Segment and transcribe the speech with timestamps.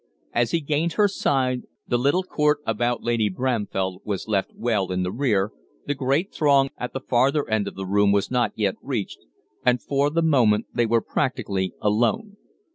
[0.33, 5.03] As he gained her side, the little court about Lady Bramfell was left well in
[5.03, 5.51] the rear,
[5.85, 9.19] the great throng at the farther end of the room was not yet reached,
[9.63, 12.37] and for the moment they were practically alone.